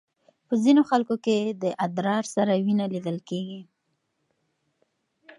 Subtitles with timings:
[0.47, 3.61] په ځینو خلکو کې د ادرار سره وینه لیدل کېږي.